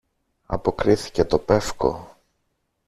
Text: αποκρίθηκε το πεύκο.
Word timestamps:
αποκρίθηκε 0.45 1.25
το 1.25 1.39
πεύκο. 1.39 2.15